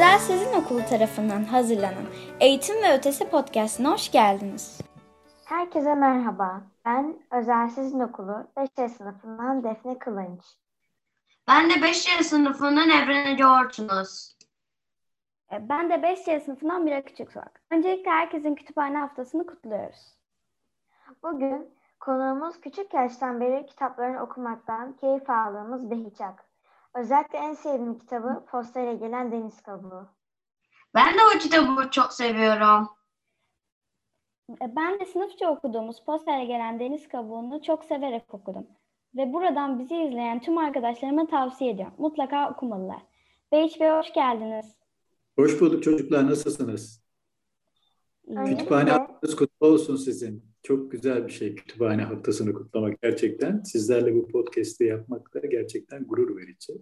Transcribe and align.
Özel 0.00 0.18
Sizin 0.18 0.52
Okulu 0.52 0.84
tarafından 0.84 1.44
hazırlanan 1.44 2.04
Eğitim 2.40 2.82
ve 2.82 2.94
Ötesi 2.98 3.30
podcastına 3.30 3.92
hoş 3.92 4.10
geldiniz. 4.10 4.80
Herkese 5.44 5.94
merhaba. 5.94 6.62
Ben 6.84 7.18
Özel 7.30 7.68
Sizin 7.68 8.00
Okulu 8.00 8.46
5. 8.78 8.90
sınıfından 8.92 9.64
Defne 9.64 9.98
Kılınç. 9.98 10.44
Ben 11.48 11.70
de 11.70 11.82
5. 11.82 11.96
sınıfından 12.26 12.90
Evren 12.90 13.34
Ece 13.34 13.46
Ortunuz. 13.46 14.36
Ben 15.60 15.90
de 15.90 16.02
5. 16.02 16.42
sınıfından 16.44 16.82
Mira 16.82 17.04
Küçüksoğak. 17.04 17.60
Öncelikle 17.70 18.10
herkesin 18.10 18.54
kütüphane 18.54 18.98
haftasını 18.98 19.46
kutluyoruz. 19.46 20.18
Bugün 21.22 21.74
konuğumuz 22.00 22.60
küçük 22.60 22.94
yaştan 22.94 23.40
beri 23.40 23.66
kitaplarını 23.66 24.22
okumaktan 24.22 24.92
keyif 24.92 25.30
aldığımız 25.30 25.90
Behiçak. 25.90 26.49
Özellikle 26.94 27.38
en 27.38 27.54
sevdiğim 27.54 27.98
kitabı 27.98 28.44
Postere 28.50 28.94
Gelen 28.94 29.32
Deniz 29.32 29.62
Kabuğu. 29.62 30.08
Ben 30.94 31.14
de 31.14 31.18
o 31.36 31.38
kitabı 31.38 31.90
çok 31.90 32.12
seviyorum. 32.12 32.88
E, 34.62 34.76
Ben 34.76 35.00
de 35.00 35.06
sınıfça 35.06 35.50
okuduğumuz 35.50 36.04
Postere 36.04 36.44
Gelen 36.44 36.80
Deniz 36.80 37.08
Kabuğu'nu 37.08 37.62
çok 37.62 37.84
severek 37.84 38.34
okudum. 38.34 38.66
Ve 39.16 39.32
buradan 39.32 39.78
bizi 39.78 39.94
izleyen 39.96 40.40
tüm 40.40 40.58
arkadaşlarıma 40.58 41.26
tavsiye 41.26 41.70
ediyorum. 41.70 41.94
Mutlaka 41.98 42.50
okumalılar. 42.50 43.02
Behiç 43.52 43.80
Bey 43.80 43.90
hoş 43.90 44.12
geldiniz. 44.12 44.76
Hoş 45.38 45.60
bulduk 45.60 45.82
çocuklar. 45.82 46.26
Nasılsınız? 46.26 47.02
Öncelikle- 48.26 48.56
Kütüphane 48.56 48.99
haftanız 49.20 49.36
kutlu 49.36 49.66
olsun 49.66 49.96
sizin. 49.96 50.44
Çok 50.62 50.90
güzel 50.90 51.26
bir 51.26 51.32
şey 51.32 51.54
kütüphane 51.54 52.02
haftasını 52.02 52.52
kutlamak 52.52 53.02
gerçekten. 53.02 53.62
Sizlerle 53.62 54.14
bu 54.14 54.28
podcast'i 54.28 54.84
yapmak 54.84 55.34
da 55.34 55.38
gerçekten 55.38 56.04
gurur 56.04 56.36
verici. 56.36 56.72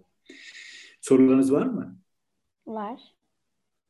Sorularınız 1.01 1.53
var 1.53 1.65
mı? 1.65 1.97
Var. 2.67 3.15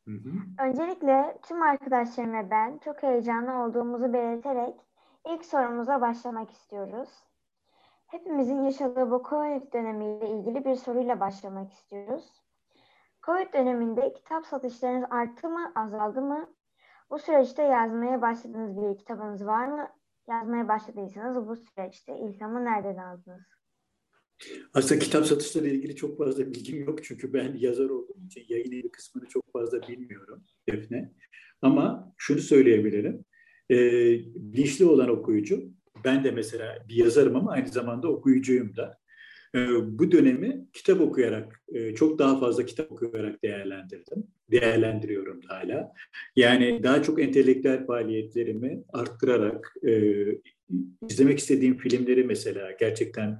Hı 0.08 0.14
hı. 0.14 0.30
Öncelikle 0.68 1.38
tüm 1.42 1.62
arkadaşlarım 1.62 2.32
ve 2.32 2.50
ben 2.50 2.78
çok 2.84 3.02
heyecanlı 3.02 3.52
olduğumuzu 3.52 4.12
belirterek 4.12 4.74
ilk 5.26 5.44
sorumuza 5.44 6.00
başlamak 6.00 6.50
istiyoruz. 6.50 7.08
Hepimizin 8.06 8.62
yaşadığı 8.62 9.10
bu 9.10 9.22
Covid 9.30 9.72
dönemiyle 9.72 10.28
ilgili 10.28 10.64
bir 10.64 10.74
soruyla 10.74 11.20
başlamak 11.20 11.72
istiyoruz. 11.72 12.24
Covid 13.22 13.54
döneminde 13.54 14.12
kitap 14.12 14.46
satışlarınız 14.46 15.04
arttı 15.10 15.48
mı, 15.48 15.72
azaldı 15.74 16.22
mı? 16.22 16.59
Bu 17.10 17.18
süreçte 17.18 17.62
yazmaya 17.62 18.22
başladığınız 18.22 18.76
bir 18.76 18.98
kitabınız 18.98 19.46
var 19.46 19.66
mı? 19.66 19.88
Yazmaya 20.28 20.68
başladıysanız 20.68 21.48
bu 21.48 21.56
süreçte 21.56 22.12
ilhamı 22.18 22.64
nereden 22.64 22.96
aldınız? 22.96 23.42
Aslında 24.74 24.98
kitap 24.98 25.26
satışları 25.26 25.66
ile 25.66 25.74
ilgili 25.74 25.96
çok 25.96 26.18
fazla 26.18 26.46
bilgim 26.46 26.84
yok. 26.84 27.04
Çünkü 27.04 27.32
ben 27.32 27.54
yazar 27.56 27.90
olduğum 27.90 28.26
için 28.26 28.44
yayın 28.48 28.72
evi 28.72 28.90
kısmını 28.90 29.26
çok 29.26 29.52
fazla 29.52 29.88
bilmiyorum 29.88 30.44
Defne. 30.68 31.12
Ama 31.62 32.12
şunu 32.16 32.38
söyleyebilirim. 32.38 33.24
Ee, 33.70 33.76
bilinçli 34.34 34.84
olan 34.84 35.08
okuyucu, 35.08 35.70
ben 36.04 36.24
de 36.24 36.30
mesela 36.30 36.78
bir 36.88 36.94
yazarım 36.94 37.36
ama 37.36 37.52
aynı 37.52 37.68
zamanda 37.68 38.08
okuyucuyum 38.08 38.76
da. 38.76 38.99
Ee, 39.54 39.68
bu 39.98 40.12
dönemi 40.12 40.66
kitap 40.72 41.00
okuyarak, 41.00 41.62
e, 41.68 41.94
çok 41.94 42.18
daha 42.18 42.40
fazla 42.40 42.66
kitap 42.66 42.92
okuyarak 42.92 43.42
değerlendirdim. 43.42 44.24
Değerlendiriyorum 44.50 45.42
da 45.42 45.54
hala. 45.54 45.92
Yani 46.36 46.82
daha 46.82 47.02
çok 47.02 47.22
entelektüel 47.22 47.86
faaliyetlerimi 47.86 48.82
arttırarak, 48.92 49.74
e, 49.88 50.14
izlemek 51.08 51.38
istediğim 51.38 51.78
filmleri 51.78 52.24
mesela 52.24 52.70
gerçekten 52.80 53.38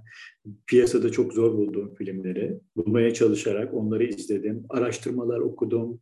piyasada 0.67 1.13
çok 1.13 1.33
zor 1.33 1.53
bulduğum 1.53 1.95
filmleri 1.95 2.61
bulmaya 2.77 3.15
çalışarak 3.15 3.75
onları 3.75 4.05
izledim. 4.05 4.67
Araştırmalar 4.71 5.39
okudum. 5.39 6.01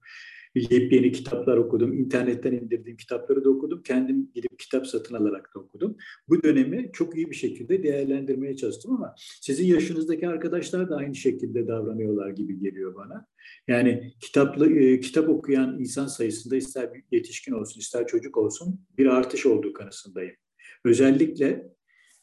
Yepyeni 0.71 1.13
kitaplar 1.13 1.57
okudum. 1.57 1.99
internetten 1.99 2.53
indirdiğim 2.53 2.97
kitapları 2.97 3.45
da 3.45 3.51
okudum. 3.51 3.83
Kendim 3.83 4.31
gidip 4.35 4.59
kitap 4.59 4.87
satın 4.87 5.15
alarak 5.15 5.51
da 5.55 5.61
okudum. 5.61 5.97
Bu 6.29 6.43
dönemi 6.43 6.91
çok 6.93 7.17
iyi 7.17 7.31
bir 7.31 7.37
şekilde 7.37 7.83
değerlendirmeye 7.83 8.57
çalıştım 8.57 8.93
ama 8.93 9.15
sizin 9.41 9.67
yaşınızdaki 9.67 10.29
arkadaşlar 10.29 10.91
da 10.91 10.97
aynı 10.97 11.15
şekilde 11.15 11.69
davranıyorlar 11.69 12.31
gibi 12.31 12.59
geliyor 12.61 12.95
bana. 12.95 13.27
Yani 13.69 14.13
kitaplı 14.21 14.73
e, 14.73 15.01
kitap 15.01 15.29
okuyan 15.29 15.81
insan 15.81 16.07
sayısında 16.07 16.57
ister 16.57 16.91
yetişkin 17.13 17.53
olsun 17.53 17.81
ister 17.81 18.07
çocuk 18.07 18.37
olsun 18.37 18.81
bir 18.99 19.07
artış 19.07 19.47
olduğu 19.47 19.73
kanısındayım. 19.73 20.35
Özellikle 20.85 21.78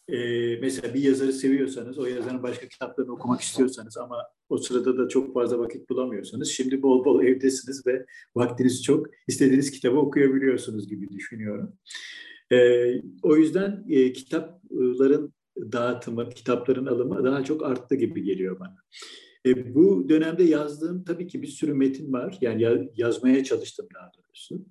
e, 0.09 0.17
mesela 0.61 0.93
bir 0.93 1.03
yazarı 1.03 1.33
seviyorsanız, 1.33 1.99
o 1.99 2.05
yazarın 2.05 2.43
başka 2.43 2.67
kitaplarını 2.67 3.11
okumak 3.11 3.41
istiyorsanız 3.41 3.97
ama 3.97 4.17
o 4.49 4.57
sırada 4.57 4.97
da 4.97 5.07
çok 5.07 5.33
fazla 5.33 5.59
vakit 5.59 5.89
bulamıyorsanız, 5.89 6.49
şimdi 6.49 6.81
bol 6.81 7.05
bol 7.05 7.23
evdesiniz 7.23 7.87
ve 7.87 8.05
vaktiniz 8.35 8.83
çok, 8.83 9.07
istediğiniz 9.27 9.71
kitabı 9.71 9.97
okuyabiliyorsunuz 9.97 10.87
gibi 10.87 11.09
düşünüyorum. 11.09 11.73
E, 12.51 12.57
o 13.23 13.35
yüzden 13.35 13.85
e, 13.89 14.13
kitapların 14.13 15.33
dağıtımı, 15.57 16.29
kitapların 16.29 16.85
alımı 16.85 17.23
daha 17.23 17.43
çok 17.43 17.63
arttı 17.63 17.95
gibi 17.95 18.23
geliyor 18.23 18.59
bana. 18.59 18.75
E, 19.45 19.75
bu 19.75 20.09
dönemde 20.09 20.43
yazdığım 20.43 21.03
tabii 21.03 21.27
ki 21.27 21.41
bir 21.41 21.47
sürü 21.47 21.73
metin 21.73 22.13
var. 22.13 22.37
Yani 22.41 22.61
ya- 22.61 22.89
yazmaya 22.95 23.43
çalıştım 23.43 23.87
daha 23.95 24.11
doğrusu. 24.17 24.65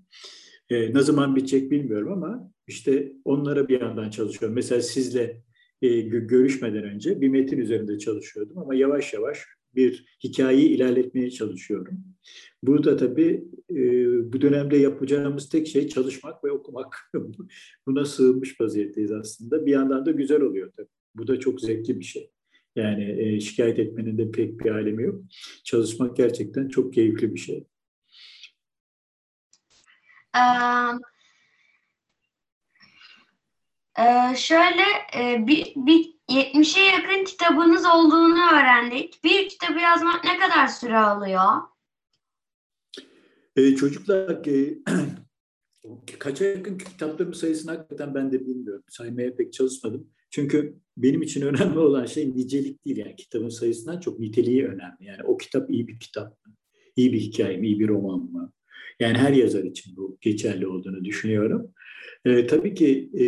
E, 0.71 0.95
ne 0.95 1.01
zaman 1.01 1.37
bitecek 1.37 1.71
bilmiyorum 1.71 2.13
ama 2.13 2.51
işte 2.67 3.13
onlara 3.25 3.69
bir 3.69 3.81
yandan 3.81 4.11
çalışıyorum. 4.11 4.55
Mesela 4.55 4.81
sizle 4.83 5.43
e, 5.83 5.87
gö- 5.87 6.27
görüşmeden 6.27 6.85
önce 6.85 7.21
bir 7.21 7.29
metin 7.29 7.59
üzerinde 7.59 7.99
çalışıyordum 7.99 8.59
ama 8.59 8.75
yavaş 8.75 9.15
yavaş 9.15 9.45
bir 9.75 10.19
hikayeyi 10.25 10.69
ilerletmeye 10.69 11.31
çalışıyorum. 11.31 11.99
Bu 12.63 12.85
da 12.85 12.97
tabii 12.97 13.45
e, 13.71 13.77
bu 14.33 14.41
dönemde 14.41 14.77
yapacağımız 14.77 15.49
tek 15.49 15.69
şey 15.69 15.89
çalışmak 15.89 16.45
ve 16.45 16.51
okumak. 16.51 17.11
Buna 17.87 18.05
sığınmış 18.05 18.61
vaziyetteyiz 18.61 19.13
aslında. 19.13 19.67
Bir 19.67 19.73
yandan 19.73 20.07
da 20.07 20.11
güzel 20.11 20.41
oluyor 20.41 20.73
tabii. 20.77 20.89
Bu 21.15 21.27
da 21.27 21.41
çok 21.41 21.61
zevkli 21.61 22.01
bir 22.01 22.05
şey. 22.05 22.31
Yani 22.77 23.17
e, 23.19 23.41
şikayet 23.41 23.79
etmenin 23.79 24.19
de 24.19 24.31
pek 24.31 24.61
bir 24.61 24.71
alemi 24.71 25.03
yok. 25.03 25.23
Çalışmak 25.65 26.17
gerçekten 26.17 26.69
çok 26.69 26.93
keyifli 26.93 27.35
bir 27.35 27.41
şey. 27.41 27.65
Ee, 30.35 30.41
e, 33.99 34.37
şöyle 34.37 34.83
e, 35.17 35.47
bir, 35.47 35.73
bir 35.77 36.15
70'e 36.29 36.83
yakın 36.83 37.25
kitabınız 37.25 37.87
olduğunu 37.87 38.53
öğrendik. 38.53 39.25
Bir 39.25 39.49
kitabı 39.49 39.81
yazmak 39.81 40.25
ne 40.25 40.39
kadar 40.39 40.67
süre 40.67 40.99
alıyor? 40.99 41.63
E, 43.57 43.77
çocuklar 43.77 44.47
e, 44.47 44.79
kaça 46.19 46.45
yakın 46.45 46.79
kitaplarımın 46.79 47.35
sayısını 47.35 47.71
hakikaten 47.71 48.15
ben 48.15 48.33
de 48.33 48.47
bilmiyorum. 48.47 48.85
Saymaya 48.89 49.37
pek 49.37 49.53
çalışmadım. 49.53 50.11
Çünkü 50.31 50.79
benim 50.97 51.23
için 51.23 51.43
önemli 51.47 51.79
olan 51.79 52.07
şey 52.07 52.37
nicelik 52.37 52.85
değil. 52.85 52.97
Yani 52.97 53.17
kitabın 53.17 53.49
sayısından 53.49 54.01
çok 54.01 54.19
niteliği 54.19 54.67
önemli. 54.67 54.97
Yani 55.01 55.23
o 55.25 55.37
kitap 55.37 55.71
iyi 55.71 55.89
bir 55.89 55.99
kitap 56.01 56.47
mı? 56.47 56.55
İyi 56.97 57.13
bir 57.13 57.21
hikaye 57.21 57.57
mi? 57.57 57.67
İyi 57.67 57.81
bir 57.81 57.89
roman 57.89 58.21
mı? 58.21 58.53
Yani 59.01 59.19
her 59.19 59.33
yazar 59.33 59.65
için 59.65 59.97
bu 59.97 60.19
geçerli 60.21 60.67
olduğunu 60.67 61.05
düşünüyorum. 61.05 61.71
E, 62.25 62.47
tabii 62.47 62.75
ki 62.75 63.11
e, 63.21 63.25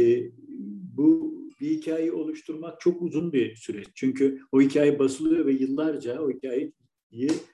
bu 0.97 1.37
bir 1.61 1.71
hikayeyi 1.71 2.13
oluşturmak 2.13 2.81
çok 2.81 3.03
uzun 3.03 3.33
bir 3.33 3.55
süreç. 3.55 3.87
Çünkü 3.95 4.39
o 4.53 4.61
hikaye 4.61 4.99
basılıyor 4.99 5.47
ve 5.47 5.53
yıllarca 5.53 6.21
o 6.21 6.31
hikayeyi 6.31 6.73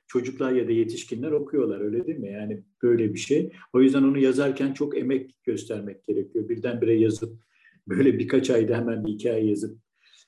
çocuklar 0.06 0.52
ya 0.52 0.68
da 0.68 0.72
yetişkinler 0.72 1.30
okuyorlar 1.30 1.80
öyle 1.80 2.06
değil 2.06 2.18
mi? 2.18 2.32
Yani 2.32 2.62
böyle 2.82 3.14
bir 3.14 3.18
şey. 3.18 3.52
O 3.72 3.80
yüzden 3.80 4.02
onu 4.02 4.18
yazarken 4.18 4.72
çok 4.72 4.98
emek 4.98 5.44
göstermek 5.44 6.04
gerekiyor. 6.04 6.48
Birdenbire 6.48 6.94
yazıp 6.94 7.42
böyle 7.88 8.18
birkaç 8.18 8.50
ayda 8.50 8.76
hemen 8.76 9.04
bir 9.04 9.12
hikaye 9.12 9.46
yazıp 9.46 9.78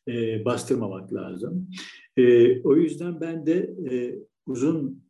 e, 0.09 0.45
bastırmamak 0.45 1.13
lazım. 1.13 1.71
E, 2.17 2.61
o 2.63 2.77
yüzden 2.77 3.21
ben 3.21 3.47
de 3.47 3.75
e, 3.91 4.19
uzun 4.47 5.04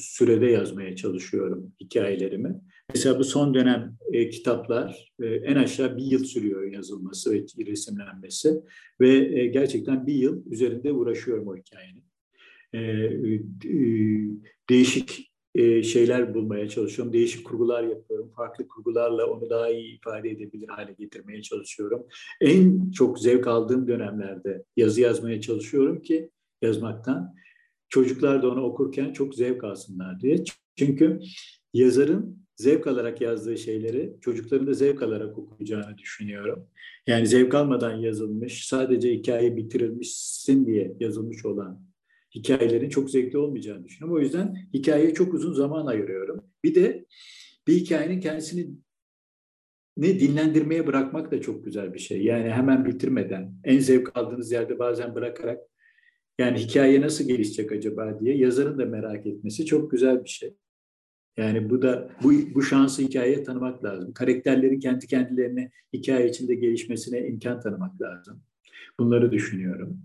sürede 0.00 0.46
yazmaya 0.46 0.96
çalışıyorum 0.96 1.72
hikayelerimi. 1.80 2.60
Mesela 2.94 3.18
bu 3.18 3.24
son 3.24 3.54
dönem 3.54 3.96
e, 4.12 4.30
kitaplar 4.30 5.12
e, 5.20 5.26
en 5.26 5.56
aşağı 5.56 5.96
bir 5.96 6.04
yıl 6.04 6.24
sürüyor 6.24 6.72
yazılması 6.72 7.32
ve 7.32 7.66
resimlenmesi 7.66 8.62
ve 9.00 9.40
e, 9.40 9.46
gerçekten 9.46 10.06
bir 10.06 10.14
yıl 10.14 10.46
üzerinde 10.50 10.92
uğraşıyorum 10.92 11.48
o 11.48 11.56
hikayenin. 11.56 12.04
E, 12.72 12.78
e, 12.78 13.40
değişik 14.70 15.28
e, 15.54 15.82
şeyler 15.82 16.34
bulmaya 16.34 16.68
çalışıyorum, 16.68 17.12
değişik 17.12 17.46
kurgular 17.46 17.82
yapıyorum, 17.82 18.30
farklı 18.36 18.68
kurgularla 18.68 19.26
onu 19.26 19.50
daha 19.50 19.70
iyi 19.70 19.96
ifade 19.96 20.30
edebilir 20.30 20.68
hale 20.68 20.92
getirmeye 20.92 21.42
çalışıyorum. 21.42 22.06
En 22.40 22.90
çok 22.90 23.18
zevk 23.18 23.46
aldığım 23.46 23.88
dönemlerde 23.88 24.64
yazı 24.76 25.00
yazmaya 25.00 25.40
çalışıyorum 25.40 26.02
ki 26.02 26.30
yazmaktan 26.62 27.34
çocuklar 27.88 28.42
da 28.42 28.50
onu 28.50 28.62
okurken 28.62 29.12
çok 29.12 29.34
zevk 29.34 29.64
alsınlar 29.64 30.20
diye. 30.20 30.44
Çünkü 30.76 31.20
yazarın 31.74 32.46
zevk 32.56 32.86
alarak 32.86 33.20
yazdığı 33.20 33.58
şeyleri 33.58 34.16
çocukların 34.20 34.66
da 34.66 34.72
zevk 34.72 35.02
alarak 35.02 35.38
okuyacağını 35.38 35.98
düşünüyorum. 35.98 36.66
Yani 37.06 37.26
zevk 37.26 37.54
almadan 37.54 37.96
yazılmış, 37.96 38.66
sadece 38.66 39.14
hikaye 39.14 39.56
bitirilmişsin 39.56 40.66
diye 40.66 40.96
yazılmış 41.00 41.44
olan 41.44 41.88
hikayelerin 42.34 42.88
çok 42.88 43.10
zevkli 43.10 43.38
olmayacağını 43.38 43.84
düşünüyorum. 43.84 44.16
O 44.16 44.20
yüzden 44.20 44.56
hikayeye 44.74 45.14
çok 45.14 45.34
uzun 45.34 45.52
zaman 45.52 45.86
ayırıyorum. 45.86 46.44
Bir 46.64 46.74
de 46.74 47.06
bir 47.66 47.72
hikayenin 47.72 48.20
kendisini 48.20 48.70
ne 49.96 50.20
dinlendirmeye 50.20 50.86
bırakmak 50.86 51.32
da 51.32 51.40
çok 51.40 51.64
güzel 51.64 51.94
bir 51.94 51.98
şey. 51.98 52.24
Yani 52.24 52.50
hemen 52.50 52.84
bitirmeden, 52.84 53.54
en 53.64 53.78
zevk 53.78 54.16
aldığınız 54.16 54.52
yerde 54.52 54.78
bazen 54.78 55.14
bırakarak 55.14 55.60
yani 56.38 56.58
hikaye 56.58 57.00
nasıl 57.00 57.28
gelişecek 57.28 57.72
acaba 57.72 58.20
diye 58.20 58.36
yazarın 58.36 58.78
da 58.78 58.84
merak 58.84 59.26
etmesi 59.26 59.66
çok 59.66 59.90
güzel 59.90 60.24
bir 60.24 60.28
şey. 60.28 60.54
Yani 61.36 61.70
bu 61.70 61.82
da 61.82 62.10
bu, 62.22 62.32
bu 62.54 62.62
şansı 62.62 63.02
hikayeye 63.02 63.42
tanımak 63.42 63.84
lazım. 63.84 64.12
Karakterlerin 64.12 64.80
kendi 64.80 65.06
kendilerine 65.06 65.70
hikaye 65.92 66.28
içinde 66.28 66.54
gelişmesine 66.54 67.28
imkan 67.28 67.60
tanımak 67.60 68.02
lazım. 68.02 68.42
Bunları 69.00 69.32
düşünüyorum. 69.32 69.98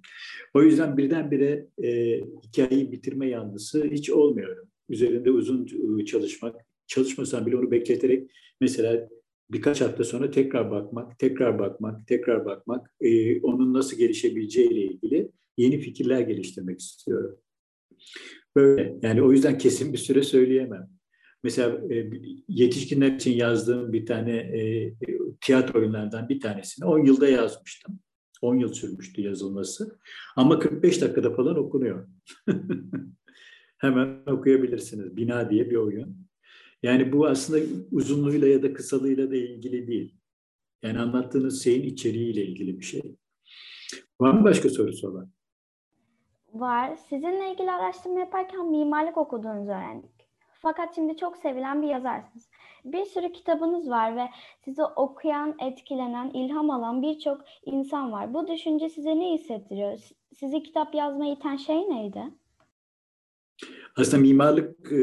O 0.53 0.63
yüzden 0.63 0.97
birdenbire 0.97 1.67
e, 1.83 2.19
hikayeyi 2.43 2.91
bitirme 2.91 3.29
yanlısı 3.29 3.83
hiç 3.83 4.09
olmuyorum. 4.09 4.67
Üzerinde 4.89 5.31
uzun 5.31 5.67
e, 5.99 6.05
çalışmak, 6.05 6.55
çalışmasam 6.87 7.45
bile 7.45 7.57
onu 7.57 7.71
bekleterek 7.71 8.31
mesela 8.61 9.09
birkaç 9.51 9.81
hafta 9.81 10.03
sonra 10.03 10.31
tekrar 10.31 10.71
bakmak, 10.71 11.19
tekrar 11.19 11.59
bakmak, 11.59 12.07
tekrar 12.07 12.45
bakmak, 12.45 12.93
e, 13.01 13.41
onun 13.41 13.73
nasıl 13.73 13.97
gelişebileceği 13.97 14.69
ile 14.69 14.81
ilgili 14.81 15.29
yeni 15.57 15.79
fikirler 15.79 16.21
geliştirmek 16.21 16.79
istiyorum. 16.79 17.37
Böyle 18.55 18.99
yani 19.01 19.21
o 19.21 19.31
yüzden 19.31 19.57
kesin 19.57 19.93
bir 19.93 19.97
süre 19.97 20.23
söyleyemem. 20.23 20.89
Mesela 21.43 21.93
e, 21.93 22.09
yetişkinler 22.47 23.11
için 23.11 23.31
yazdığım 23.31 23.93
bir 23.93 24.05
tane 24.05 24.35
e, 24.37 24.93
tiyatro 25.41 25.79
oyunlarından 25.79 26.29
bir 26.29 26.39
tanesini 26.39 26.85
10 26.85 27.05
yılda 27.05 27.27
yazmıştım. 27.27 27.99
10 28.41 28.55
yıl 28.55 28.73
sürmüştü 28.73 29.21
yazılması. 29.21 29.99
Ama 30.35 30.59
45 30.59 31.01
dakikada 31.01 31.35
falan 31.35 31.57
okunuyor. 31.57 32.07
Hemen 33.77 34.23
okuyabilirsiniz. 34.27 35.17
Bina 35.17 35.49
diye 35.49 35.69
bir 35.69 35.75
oyun. 35.75 36.27
Yani 36.83 37.11
bu 37.11 37.27
aslında 37.27 37.65
uzunluğuyla 37.91 38.47
ya 38.47 38.63
da 38.63 38.73
kısalığıyla 38.73 39.31
da 39.31 39.35
ilgili 39.35 39.87
değil. 39.87 40.15
Yani 40.83 40.99
anlattığınız 40.99 41.63
şeyin 41.63 41.83
içeriğiyle 41.83 42.45
ilgili 42.45 42.79
bir 42.79 42.85
şey. 42.85 43.01
Var 44.19 44.33
mı 44.33 44.43
başka 44.43 44.69
sorusu 44.69 45.09
olan? 45.09 45.32
Var. 46.53 46.95
Sizinle 46.95 47.51
ilgili 47.51 47.71
araştırma 47.71 48.19
yaparken 48.19 48.65
mimarlık 48.65 49.17
okuduğunuzu 49.17 49.71
öğrendik. 49.71 50.11
Fakat 50.53 50.95
şimdi 50.95 51.17
çok 51.17 51.37
sevilen 51.37 51.81
bir 51.81 51.87
yazarsınız. 51.87 52.49
Bir 52.85 53.05
sürü 53.05 53.31
kitabınız 53.31 53.89
var 53.89 54.15
ve 54.15 54.29
sizi 54.65 54.83
okuyan, 54.83 55.55
etkilenen, 55.59 56.29
ilham 56.29 56.69
alan 56.69 57.01
birçok 57.01 57.41
insan 57.65 58.11
var. 58.11 58.33
Bu 58.33 58.47
düşünce 58.47 58.89
size 58.89 59.19
ne 59.19 59.33
hissettiriyor? 59.33 59.99
Sizi 60.35 60.63
kitap 60.63 60.95
yazmaya 60.95 61.33
iten 61.33 61.55
şey 61.55 61.89
neydi? 61.89 62.23
Aslında 63.95 64.21
mimarlık 64.21 64.91
e, 64.91 64.95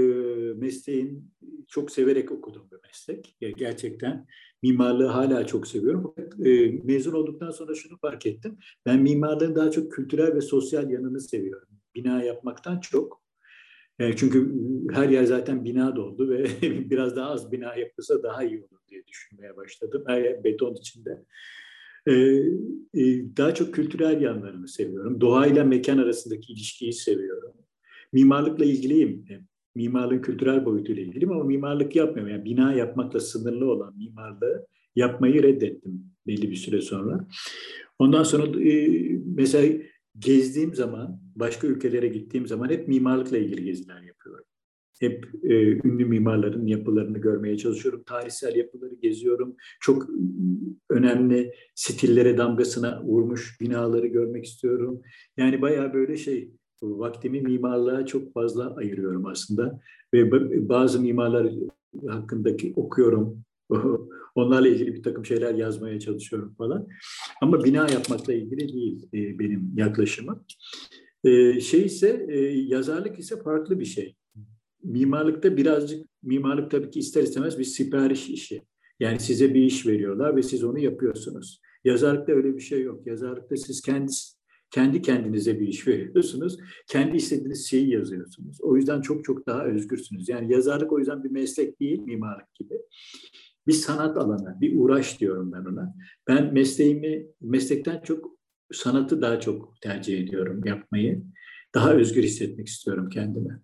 mesleğin 0.57 1.33
çok 1.69 1.91
severek 1.91 2.33
okuduğum 2.33 2.71
bir 2.71 2.79
meslek. 2.89 3.37
Gerçekten 3.57 4.27
mimarlığı 4.63 5.07
hala 5.07 5.47
çok 5.47 5.67
seviyorum. 5.67 6.15
E, 6.45 6.71
mezun 6.85 7.13
olduktan 7.13 7.51
sonra 7.51 7.75
şunu 7.75 7.99
fark 7.99 8.27
ettim. 8.27 8.59
Ben 8.87 9.03
mimarlığın 9.03 9.55
daha 9.55 9.71
çok 9.71 9.93
kültürel 9.93 10.35
ve 10.35 10.41
sosyal 10.41 10.91
yanını 10.91 11.21
seviyorum. 11.21 11.69
Bina 11.95 12.23
yapmaktan 12.23 12.81
çok. 12.81 13.23
E, 13.99 14.17
çünkü 14.17 14.55
her 14.93 15.09
yer 15.09 15.25
zaten 15.25 15.65
bina 15.65 15.97
doldu 15.97 16.31
ve 16.31 16.47
biraz 16.91 17.17
daha 17.17 17.31
az 17.31 17.53
bina 17.53 17.77
yapılsa 17.77 18.23
daha 18.23 18.45
iyi 18.45 18.59
olur 18.61 18.81
diye 18.89 19.07
düşünmeye 19.07 19.57
başladım. 19.57 20.05
Her 20.07 20.23
yer 20.23 20.45
beton 20.45 20.75
içinde. 20.75 21.25
Daha 23.37 23.55
çok 23.55 23.75
kültürel 23.75 24.21
yanlarını 24.21 24.69
seviyorum. 24.69 25.21
Doğayla 25.21 25.65
mekan 25.65 25.99
arasındaki 25.99 26.53
ilişkiyi 26.53 26.93
seviyorum 26.93 27.55
mimarlıkla 28.13 28.65
ilgiliyim. 28.65 29.25
Mimarlığın 29.75 30.23
kültürel 30.23 30.65
boyutuyla 30.65 31.03
ilgiliyim 31.03 31.33
ama 31.33 31.45
mimarlık 31.45 31.97
yapmıyorum. 31.97 32.33
Yani 32.33 32.45
bina 32.45 32.73
yapmakla 32.73 33.21
sınırlı 33.21 33.71
olan 33.73 33.97
mimarlığı 33.97 34.67
yapmayı 34.97 35.43
reddettim 35.43 36.05
belli 36.27 36.51
bir 36.51 36.57
süre 36.57 36.81
sonra. 36.81 37.27
Ondan 37.99 38.23
sonra 38.23 38.61
e, 38.61 38.89
mesela 39.25 39.83
gezdiğim 40.19 40.75
zaman, 40.75 41.21
başka 41.37 41.67
ülkelere 41.67 42.09
gittiğim 42.09 42.47
zaman 42.47 42.69
hep 42.69 42.89
mimarlıkla 42.89 43.39
ilgili 43.39 43.65
geziler 43.65 44.03
yapıyorum. 44.03 44.45
Hep 45.01 45.29
e, 45.43 45.55
ünlü 45.89 46.05
mimarların 46.05 46.67
yapılarını 46.67 47.19
görmeye 47.19 47.57
çalışıyorum. 47.57 48.03
Tarihsel 48.07 48.57
yapıları 48.57 48.95
geziyorum. 48.95 49.57
Çok 49.81 50.07
önemli 50.91 51.55
stillere 51.75 52.39
damgasına 52.39 53.03
vurmuş 53.05 53.61
binaları 53.61 54.07
görmek 54.07 54.45
istiyorum. 54.45 55.03
Yani 55.37 55.63
bayağı 55.63 55.95
böyle 55.95 56.17
şey 56.17 56.51
vaktimi 56.83 57.41
mimarlığa 57.41 58.07
çok 58.07 58.33
fazla 58.33 58.75
ayırıyorum 58.77 59.27
aslında. 59.27 59.81
Ve 60.15 60.33
bazı 60.69 61.01
mimarlar 61.01 61.53
hakkındaki 62.09 62.73
okuyorum. 62.77 63.43
Onlarla 64.35 64.69
ilgili 64.69 64.95
bir 64.95 65.03
takım 65.03 65.27
şeyler 65.27 65.55
yazmaya 65.55 66.01
çalışıyorum 66.01 66.55
falan. 66.59 66.89
Ama 67.43 67.65
bina 67.65 67.91
yapmakla 67.91 68.35
ilgili 68.35 68.73
değil 68.73 69.09
e, 69.15 69.39
benim 69.39 69.73
yaklaşımım. 69.77 70.45
E, 71.25 71.61
şey 71.61 71.85
ise 71.85 72.27
e, 72.29 72.39
yazarlık 72.49 73.19
ise 73.19 73.43
farklı 73.43 73.81
bir 73.81 73.85
şey. 73.85 74.17
Mimarlıkta 74.83 75.57
birazcık 75.57 76.07
mimarlık 76.23 76.71
tabii 76.71 76.91
ki 76.91 76.99
ister 76.99 77.23
istemez 77.23 77.59
bir 77.59 77.65
sipariş 77.65 78.31
işi. 78.31 78.63
Yani 79.01 79.21
size 79.21 79.55
bir 79.55 79.63
iş 79.63 79.87
veriyorlar 79.87 80.37
ve 80.37 80.43
siz 80.43 80.65
onu 80.65 80.79
yapıyorsunuz. 80.79 81.61
Yazarlıkta 81.85 82.33
öyle 82.33 82.55
bir 82.55 82.61
şey 82.61 82.83
yok. 82.83 83.07
Yazarlıkta 83.07 83.57
siz 83.57 83.81
kendiniz 83.81 84.40
kendi 84.71 85.03
kendinize 85.03 85.61
bir 85.61 85.69
iş 85.69 85.87
veriyorsunuz. 85.89 86.59
Kendi 86.87 87.17
istediğiniz 87.17 87.69
şeyi 87.69 87.91
yazıyorsunuz. 87.91 88.61
O 88.61 88.77
yüzden 88.77 89.01
çok 89.01 89.25
çok 89.25 89.47
daha 89.47 89.65
özgürsünüz. 89.65 90.29
Yani 90.29 90.53
yazarlık 90.53 90.93
o 90.93 90.99
yüzden 90.99 91.25
bir 91.25 91.31
meslek 91.31 91.81
değil, 91.81 92.03
mimarlık 92.03 92.55
gibi. 92.55 92.75
Bir 93.67 93.73
sanat 93.73 94.17
alanı, 94.17 94.61
bir 94.61 94.77
uğraş 94.77 95.21
diyorum 95.21 95.53
ben 95.53 95.65
ona. 95.65 95.95
Ben 96.29 96.55
mesleğimi, 96.55 97.27
meslekten 97.41 98.01
çok 98.03 98.31
sanatı 98.73 99.23
daha 99.23 99.41
çok 99.41 99.81
tercih 99.81 100.21
ediyorum 100.21 100.65
yapmayı. 100.65 101.23
Daha 101.75 101.95
özgür 101.95 102.23
hissetmek 102.23 102.67
istiyorum 102.67 103.09
kendime. 103.09 103.61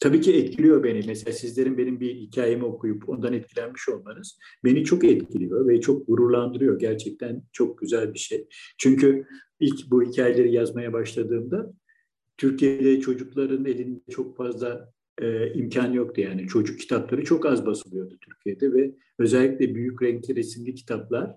Tabii 0.00 0.20
ki 0.20 0.36
etkiliyor 0.36 0.84
beni. 0.84 1.02
Mesela 1.06 1.32
sizlerin 1.32 1.78
benim 1.78 2.00
bir 2.00 2.14
hikayemi 2.14 2.64
okuyup 2.64 3.08
ondan 3.08 3.32
etkilenmiş 3.32 3.88
olmanız 3.88 4.38
beni 4.64 4.84
çok 4.84 5.04
etkiliyor 5.04 5.68
ve 5.68 5.80
çok 5.80 6.06
gururlandırıyor. 6.06 6.78
Gerçekten 6.78 7.42
çok 7.52 7.78
güzel 7.78 8.14
bir 8.14 8.18
şey. 8.18 8.48
Çünkü 8.78 9.26
ilk 9.60 9.90
bu 9.90 10.02
hikayeleri 10.02 10.52
yazmaya 10.52 10.92
başladığımda 10.92 11.72
Türkiye'de 12.36 13.00
çocukların 13.00 13.64
elinde 13.64 14.00
çok 14.10 14.36
fazla 14.36 14.92
e, 15.20 15.52
imkan 15.52 15.92
yoktu 15.92 16.20
yani. 16.20 16.46
Çocuk 16.46 16.80
kitapları 16.80 17.24
çok 17.24 17.46
az 17.46 17.66
basılıyordu 17.66 18.18
Türkiye'de 18.20 18.72
ve 18.72 18.94
özellikle 19.18 19.74
büyük 19.74 20.02
renkli 20.02 20.36
resimli 20.36 20.74
kitaplar 20.74 21.34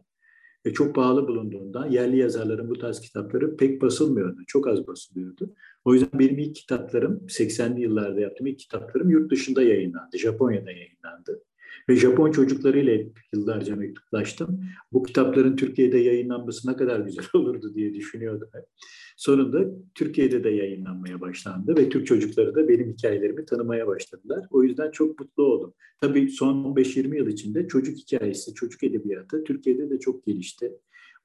e, 0.66 0.74
çok 0.74 0.96
pahalı 0.96 1.28
bulunduğundan 1.28 1.92
yerli 1.92 2.18
yazarların 2.18 2.70
bu 2.70 2.78
tarz 2.78 3.00
kitapları 3.00 3.58
pek 3.58 3.82
basılmıyordu. 3.82 4.42
Çok 4.48 4.68
az 4.68 4.88
basılıyordu. 4.88 5.56
O 5.86 5.94
yüzden 5.94 6.20
benim 6.20 6.40
ilk 6.40 6.56
kitaplarım 6.56 7.26
80'li 7.28 7.82
yıllarda 7.82 8.22
yaptığım 8.22 8.48
ilk 8.48 8.60
kitaplarım 8.60 9.10
yurt 9.10 9.32
dışında 9.32 9.64
yayınlandı. 9.64 10.18
Japonya'da 10.18 10.72
yayınlandı. 10.72 11.44
Ve 11.90 11.96
Japon 11.96 12.32
çocuklarıyla 12.32 12.94
hep 12.94 13.20
yıllarca 13.34 13.76
mektuplaştım. 13.76 14.66
Bu 14.92 15.04
kitapların 15.04 15.56
Türkiye'de 15.56 15.98
yayınlanması 15.98 16.72
ne 16.72 16.76
kadar 16.76 17.00
güzel 17.00 17.26
olurdu 17.34 17.76
diye 17.76 17.94
düşünüyordum. 17.94 18.50
Sonunda 19.18 19.66
Türkiye'de 19.96 20.44
de 20.44 20.50
yayınlanmaya 20.50 21.22
başlandı 21.22 21.78
ve 21.78 21.90
Türk 21.90 22.08
çocukları 22.08 22.56
da 22.56 22.68
benim 22.68 22.94
hikayelerimi 22.94 23.46
tanımaya 23.46 23.88
başladılar. 23.88 24.46
O 24.50 24.64
yüzden 24.64 24.92
çok 24.92 25.20
mutlu 25.20 25.44
oldum. 25.44 25.74
Tabii 26.02 26.30
son 26.30 26.76
15-20 26.76 27.18
yıl 27.18 27.28
içinde 27.28 27.68
çocuk 27.68 27.98
hikayesi, 27.98 28.54
çocuk 28.54 28.84
edebiyatı 28.84 29.44
Türkiye'de 29.44 29.90
de 29.90 30.00
çok 30.00 30.26
gelişti. 30.26 30.72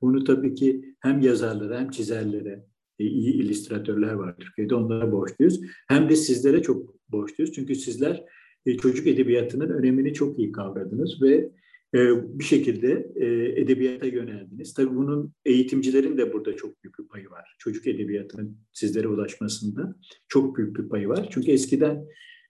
Bunu 0.01 0.25
tabii 0.25 0.55
ki 0.55 0.95
hem 1.01 1.21
yazarlara 1.21 1.81
hem 1.81 1.91
çizerlere, 1.91 2.65
iyi 3.05 3.35
illüstratörler 3.35 4.13
var 4.13 4.37
Türkiye'de 4.41 4.75
onlara 4.75 5.13
borçluyuz. 5.13 5.61
Hem 5.89 6.09
de 6.09 6.17
sizlere 6.17 6.63
çok 6.63 6.95
borçluyuz. 7.11 7.53
Çünkü 7.53 7.75
sizler 7.75 8.25
e, 8.67 8.77
çocuk 8.77 9.07
edebiyatının 9.07 9.69
önemini 9.69 10.15
çok 10.15 10.39
iyi 10.39 10.53
kavradınız 10.53 11.23
ve 11.23 11.51
e, 11.95 11.99
bir 12.39 12.45
şekilde 12.45 13.13
e, 13.17 13.27
edebiyata 13.61 14.07
yöneldiniz. 14.07 14.75
Tabii 14.75 14.97
bunun 14.97 15.33
eğitimcilerin 15.45 16.19
de 16.19 16.33
burada 16.33 16.57
çok 16.57 16.85
büyük 16.85 16.99
bir 16.99 17.09
payı 17.09 17.31
var. 17.31 17.57
Çocuk 17.59 17.87
edebiyatının 17.87 18.57
sizlere 18.73 19.09
ulaşmasında 19.09 19.97
çok 20.29 20.57
büyük 20.57 20.79
bir 20.79 20.89
payı 20.89 21.09
var. 21.09 21.29
Çünkü 21.31 21.51
eskiden 21.51 22.07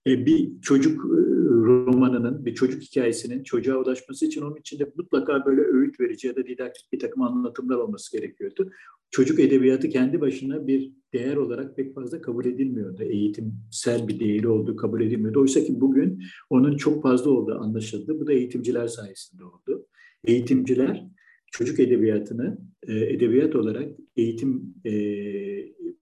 bir 0.07 0.61
çocuk 0.61 1.05
romanının, 1.51 2.47
bir 2.47 2.55
çocuk 2.55 2.83
hikayesinin 2.83 3.43
çocuğa 3.43 3.77
ulaşması 3.77 4.27
için 4.27 4.43
onun 4.43 4.57
içinde 4.57 4.93
mutlaka 4.97 5.47
böyle 5.47 5.61
öğüt 5.61 6.01
verici 6.01 6.27
ya 6.27 6.37
da 6.37 6.47
didaktik 6.47 6.93
bir 6.93 6.99
takım 6.99 7.23
anlatımlar 7.23 7.77
olması 7.77 8.17
gerekiyordu. 8.17 8.71
Çocuk 9.11 9.41
edebiyatı 9.41 9.89
kendi 9.89 10.21
başına 10.21 10.67
bir 10.67 10.93
değer 11.13 11.37
olarak 11.37 11.77
pek 11.77 11.95
fazla 11.95 12.21
kabul 12.21 12.45
edilmiyordu. 12.45 13.03
Eğitimsel 13.03 14.09
bir 14.09 14.21
değeri 14.21 14.49
olduğu 14.49 14.77
kabul 14.77 15.01
edilmiyordu. 15.01 15.41
Oysa 15.41 15.61
ki 15.61 15.81
bugün 15.81 16.23
onun 16.51 16.77
çok 16.77 17.03
fazla 17.03 17.31
olduğu 17.31 17.59
anlaşıldı. 17.59 18.21
Bu 18.21 18.27
da 18.27 18.33
eğitimciler 18.33 18.87
sayesinde 18.87 19.45
oldu. 19.45 19.87
Eğitimciler 20.25 21.07
çocuk 21.53 21.81
edebiyatını 21.81 22.59
e, 22.87 22.95
edebiyat 22.95 23.57
olarak 23.57 23.89
eğitim 24.17 24.75
e, 24.85 24.93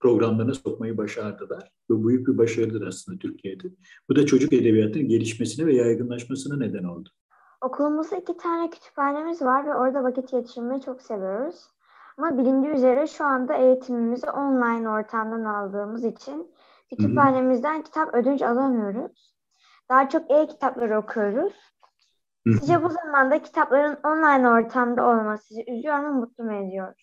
programlarına 0.00 0.54
sokmayı 0.54 0.96
başardılar. 0.96 1.70
Bu 1.88 2.08
büyük 2.08 2.28
bir 2.28 2.38
başarıdır 2.38 2.86
aslında 2.86 3.18
Türkiye'de. 3.18 3.68
Bu 4.08 4.16
da 4.16 4.26
çocuk 4.26 4.52
edebiyatının 4.52 5.08
gelişmesine 5.08 5.66
ve 5.66 5.74
yaygınlaşmasına 5.74 6.56
neden 6.56 6.84
oldu. 6.84 7.08
Okulumuzda 7.60 8.16
iki 8.16 8.36
tane 8.36 8.70
kütüphanemiz 8.70 9.42
var 9.42 9.66
ve 9.66 9.74
orada 9.74 10.02
vakit 10.02 10.30
geçirmeyi 10.30 10.80
çok 10.80 11.02
seviyoruz. 11.02 11.73
Ama 12.18 12.38
bilindiği 12.38 12.72
üzere 12.72 13.06
şu 13.06 13.24
anda 13.24 13.54
eğitimimizi 13.54 14.30
online 14.30 14.88
ortamdan 14.88 15.44
aldığımız 15.44 16.04
için 16.04 16.54
kütüphanemizden 16.90 17.82
kitap 17.82 18.14
ödünç 18.14 18.42
alamıyoruz. 18.42 19.34
Daha 19.90 20.08
çok 20.08 20.30
e-kitapları 20.30 20.98
okuyoruz. 20.98 21.52
Sizce 22.46 22.82
bu 22.82 22.88
zamanda 22.88 23.42
kitapların 23.42 23.98
online 24.04 24.48
ortamda 24.48 25.06
olması 25.08 25.44
sizi 25.44 25.64
üzüyor 25.72 25.98
mu, 25.98 26.20
mutlu 26.20 26.44
mu 26.44 26.52
ediyor? 26.52 26.94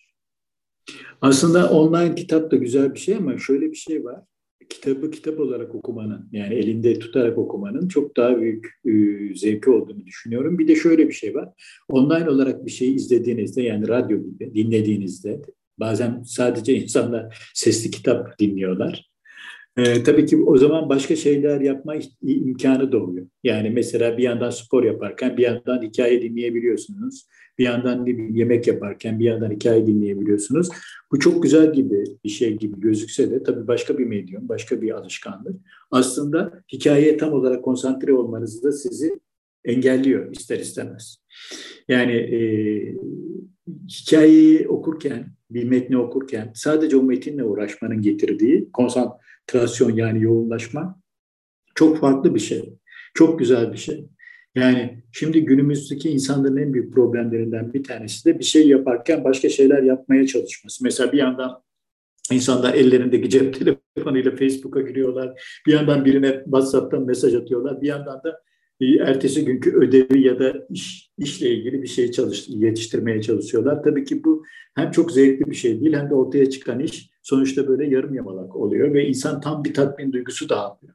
Aslında 1.20 1.70
online 1.70 2.14
kitap 2.14 2.50
da 2.50 2.56
güzel 2.56 2.94
bir 2.94 2.98
şey 2.98 3.16
ama 3.16 3.38
şöyle 3.38 3.70
bir 3.70 3.76
şey 3.76 4.04
var. 4.04 4.24
Kitabı 4.72 5.10
kitap 5.10 5.40
olarak 5.40 5.74
okumanın 5.74 6.28
yani 6.32 6.54
elinde 6.54 6.98
tutarak 6.98 7.38
okumanın 7.38 7.88
çok 7.88 8.16
daha 8.16 8.40
büyük 8.40 8.66
e, 8.84 8.92
zevki 9.34 9.70
olduğunu 9.70 10.06
düşünüyorum. 10.06 10.58
Bir 10.58 10.68
de 10.68 10.76
şöyle 10.76 11.08
bir 11.08 11.12
şey 11.12 11.34
var. 11.34 11.48
Online 11.88 12.30
olarak 12.30 12.66
bir 12.66 12.70
şey 12.70 12.94
izlediğinizde 12.94 13.62
yani 13.62 13.88
radyo 13.88 14.18
gibi 14.22 14.54
dinlediğinizde 14.54 15.42
bazen 15.78 16.22
sadece 16.22 16.74
insanlar 16.74 17.50
sesli 17.54 17.90
kitap 17.90 18.38
dinliyorlar. 18.38 19.11
E, 19.76 20.02
tabii 20.02 20.26
ki 20.26 20.36
o 20.36 20.58
zaman 20.58 20.88
başka 20.88 21.16
şeyler 21.16 21.60
yapma 21.60 21.94
imkanı 22.22 22.92
doğuyor. 22.92 23.26
Yani 23.44 23.70
mesela 23.70 24.18
bir 24.18 24.22
yandan 24.22 24.50
spor 24.50 24.84
yaparken 24.84 25.36
bir 25.36 25.42
yandan 25.42 25.82
hikaye 25.82 26.22
dinleyebiliyorsunuz. 26.22 27.26
Bir 27.58 27.64
yandan 27.64 28.06
ne 28.06 28.06
bileyim, 28.06 28.34
yemek 28.34 28.66
yaparken 28.66 29.18
bir 29.18 29.24
yandan 29.24 29.50
hikaye 29.50 29.86
dinleyebiliyorsunuz. 29.86 30.68
Bu 31.12 31.18
çok 31.18 31.42
güzel 31.42 31.72
gibi 31.72 32.04
bir 32.24 32.28
şey 32.28 32.56
gibi 32.56 32.80
gözükse 32.80 33.30
de 33.30 33.42
tabii 33.42 33.66
başka 33.66 33.98
bir 33.98 34.06
medyum, 34.06 34.48
başka 34.48 34.82
bir 34.82 34.90
alışkanlık. 34.90 35.60
Aslında 35.90 36.62
hikayeye 36.72 37.16
tam 37.16 37.32
olarak 37.32 37.64
konsantre 37.64 38.12
olmanızı 38.12 38.62
da 38.62 38.72
sizi 38.72 39.20
engelliyor 39.64 40.32
ister 40.32 40.58
istemez. 40.58 41.16
Yani 41.88 42.12
e, 42.12 42.38
hikayeyi 43.88 44.68
okurken, 44.68 45.26
bir 45.50 45.64
metni 45.64 45.96
okurken 45.96 46.50
sadece 46.54 46.96
o 46.96 47.02
metinle 47.02 47.44
uğraşmanın 47.44 48.02
getirdiği 48.02 48.68
konsantrasyon 49.46 49.96
yani 49.96 50.22
yoğunlaşma 50.22 51.00
çok 51.74 51.98
farklı 51.98 52.34
bir 52.34 52.40
şey. 52.40 52.74
Çok 53.14 53.38
güzel 53.38 53.72
bir 53.72 53.78
şey. 53.78 54.08
Yani 54.54 55.02
şimdi 55.12 55.44
günümüzdeki 55.44 56.10
insanların 56.10 56.56
en 56.56 56.74
büyük 56.74 56.94
problemlerinden 56.94 57.72
bir 57.72 57.84
tanesi 57.84 58.24
de 58.24 58.38
bir 58.38 58.44
şey 58.44 58.68
yaparken 58.68 59.24
başka 59.24 59.48
şeyler 59.48 59.82
yapmaya 59.82 60.26
çalışması. 60.26 60.84
Mesela 60.84 61.12
bir 61.12 61.18
yandan 61.18 61.62
insanlar 62.32 62.74
ellerindeki 62.74 63.30
cep 63.30 63.54
telefonuyla 63.94 64.36
Facebook'a 64.36 64.80
giriyorlar. 64.80 65.60
Bir 65.66 65.72
yandan 65.72 66.04
birine 66.04 66.40
WhatsApp'tan 66.44 67.06
mesaj 67.06 67.34
atıyorlar. 67.34 67.80
Bir 67.80 67.88
yandan 67.88 68.22
da 68.24 68.40
e, 68.80 68.86
ertesi 68.86 69.44
günkü 69.44 69.76
ödevi 69.76 70.26
ya 70.26 70.38
da 70.38 70.66
iş, 70.70 71.10
işle 71.18 71.50
ilgili 71.50 71.82
bir 71.82 71.88
şey 71.88 72.10
çalış, 72.10 72.48
yetiştirmeye 72.48 73.22
çalışıyorlar. 73.22 73.82
Tabii 73.82 74.04
ki 74.04 74.24
bu 74.24 74.44
hem 74.74 74.90
çok 74.90 75.12
zevkli 75.12 75.50
bir 75.50 75.56
şey 75.56 75.80
değil 75.80 75.92
hem 75.92 76.10
de 76.10 76.14
ortaya 76.14 76.50
çıkan 76.50 76.80
iş 76.80 77.11
sonuçta 77.22 77.68
böyle 77.68 77.86
yarım 77.86 78.14
yamalak 78.14 78.56
oluyor 78.56 78.94
ve 78.94 79.08
insan 79.08 79.40
tam 79.40 79.64
bir 79.64 79.74
tatmin 79.74 80.12
duygusu 80.12 80.48
da 80.48 80.56
almıyor. 80.56 80.94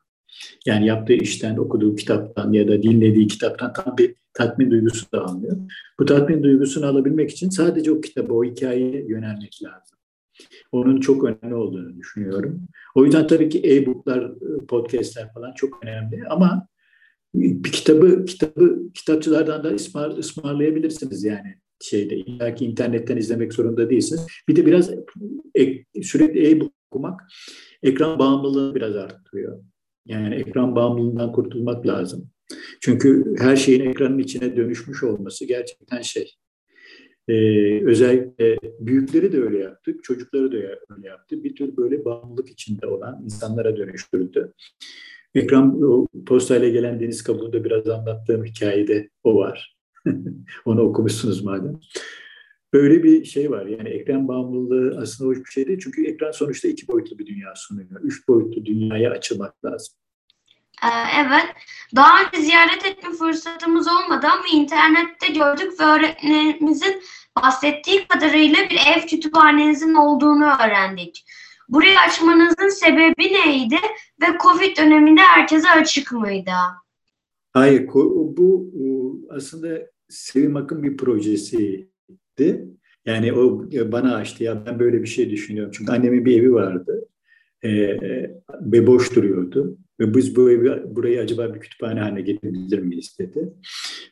Yani 0.65 0.87
yaptığı 0.87 1.13
işten, 1.13 1.57
okuduğu 1.57 1.95
kitaptan 1.95 2.53
ya 2.53 2.67
da 2.67 2.83
dinlediği 2.83 3.27
kitaptan 3.27 3.73
tam 3.73 3.97
bir 3.97 4.15
tatmin 4.33 4.71
duygusu 4.71 5.11
da 5.11 5.25
almıyor. 5.25 5.57
Bu 5.99 6.05
tatmin 6.05 6.43
duygusunu 6.43 6.85
alabilmek 6.85 7.31
için 7.31 7.49
sadece 7.49 7.91
o 7.91 8.01
kitabı, 8.01 8.33
o 8.33 8.43
hikayeye 8.43 9.05
yönelmek 9.07 9.59
lazım. 9.63 9.97
Onun 10.71 10.99
çok 10.99 11.23
önemli 11.23 11.55
olduğunu 11.55 11.97
düşünüyorum. 11.97 12.67
O 12.95 13.05
yüzden 13.05 13.27
tabii 13.27 13.49
ki 13.49 13.61
e-booklar, 13.65 14.31
podcastler 14.67 15.33
falan 15.33 15.53
çok 15.53 15.83
önemli 15.83 16.23
ama 16.29 16.67
bir 17.35 17.71
kitabı 17.71 18.25
kitabı 18.25 18.93
kitapçılardan 18.93 19.63
da 19.63 19.69
ısmar, 19.69 20.17
ısmarlayabilirsiniz 20.17 21.23
yani 21.23 21.55
şeyde 21.81 22.15
illaki 22.15 22.65
internetten 22.65 23.17
izlemek 23.17 23.53
zorunda 23.53 23.89
değilsiniz. 23.89 24.27
Bir 24.47 24.55
de 24.55 24.65
biraz 24.65 24.91
ek, 25.55 25.85
sürekli 26.01 26.49
e-book 26.49 26.73
okumak 26.91 27.21
ekran 27.83 28.19
bağımlılığını 28.19 28.75
biraz 28.75 28.95
arttırıyor. 28.95 29.63
Yani 30.05 30.35
ekran 30.35 30.75
bağımlılığından 30.75 31.31
kurtulmak 31.31 31.87
lazım. 31.87 32.29
Çünkü 32.81 33.35
her 33.37 33.55
şeyin 33.55 33.89
ekranın 33.89 34.19
içine 34.19 34.57
dönüşmüş 34.57 35.03
olması 35.03 35.45
gerçekten 35.45 36.01
şey. 36.01 36.33
Ee, 37.27 37.85
özellikle 37.85 38.57
büyükleri 38.79 39.31
de 39.31 39.41
öyle 39.41 39.57
yaptık, 39.57 40.03
çocukları 40.03 40.51
da 40.51 40.55
öyle 40.57 41.07
yaptı. 41.07 41.43
Bir 41.43 41.55
tür 41.55 41.77
böyle 41.77 42.05
bağımlılık 42.05 42.49
içinde 42.49 42.87
olan 42.87 43.21
insanlara 43.23 43.77
dönüştürdü. 43.77 44.53
Ekran 45.35 45.79
postayla 46.25 46.69
gelen 46.69 46.99
deniz 46.99 47.23
kabuğunda 47.23 47.63
biraz 47.63 47.89
anlattığım 47.89 48.45
hikayede 48.45 49.09
o 49.23 49.35
var. 49.35 49.76
Onu 50.65 50.81
okumuşsunuz 50.81 51.43
madem. 51.43 51.79
Böyle 52.73 53.03
bir 53.03 53.25
şey 53.25 53.51
var. 53.51 53.65
Yani 53.65 53.89
ekran 53.89 54.27
bağımlılığı 54.27 54.99
aslında 55.01 55.29
hoş 55.29 55.37
bir 55.37 55.51
şey 55.51 55.67
değil. 55.67 55.79
Çünkü 55.83 56.05
ekran 56.05 56.31
sonuçta 56.31 56.67
iki 56.67 56.87
boyutlu 56.87 57.19
bir 57.19 57.25
dünya 57.25 57.55
sunuyor. 57.55 58.01
Üç 58.01 58.27
boyutlu 58.27 58.65
dünyaya 58.65 59.11
açılmak 59.11 59.65
lazım. 59.65 59.95
Ee, 60.83 60.87
evet. 61.19 61.45
Daha 61.95 62.23
önce 62.23 62.41
ziyaret 62.41 62.85
etme 62.85 63.09
fırsatımız 63.11 63.87
olmadı 63.87 64.27
ama 64.27 64.43
internette 64.53 65.27
gördük 65.27 65.79
ve 65.79 65.83
öğretmenimizin 65.83 67.01
bahsettiği 67.43 68.07
kadarıyla 68.07 68.57
bir 68.69 68.79
ev 68.95 69.07
kütüphanenizin 69.07 69.93
olduğunu 69.93 70.45
öğrendik. 70.45 71.25
Burayı 71.69 71.99
açmanızın 71.99 72.69
sebebi 72.69 73.33
neydi 73.33 73.79
ve 74.21 74.25
Covid 74.43 74.77
döneminde 74.77 75.21
herkese 75.21 75.69
açık 75.69 76.11
mıydı? 76.11 76.51
Hayır, 77.53 77.87
bu 78.37 78.71
aslında 79.29 79.79
Sevim 80.09 80.55
Akın 80.55 80.83
bir 80.83 80.97
projesi 80.97 81.89
etti. 82.09 82.67
Yani 83.05 83.33
o 83.33 83.69
bana 83.91 84.15
açtı 84.15 84.43
ya 84.43 84.65
ben 84.65 84.79
böyle 84.79 85.01
bir 85.01 85.07
şey 85.07 85.29
düşünüyorum. 85.29 85.71
Çünkü 85.75 85.91
annemin 85.91 86.25
bir 86.25 86.39
evi 86.39 86.53
vardı 86.53 87.07
e, 87.63 87.71
ve 88.61 88.87
boş 88.87 89.15
duruyordu. 89.15 89.77
Ve 89.99 90.13
biz 90.13 90.35
bu 90.35 90.51
evi, 90.51 90.95
burayı 90.95 91.21
acaba 91.21 91.53
bir 91.53 91.59
kütüphane 91.59 91.99
haline 91.99 92.21
getirebilir 92.21 92.79
miyiz 92.79 93.15
dedi. 93.19 93.53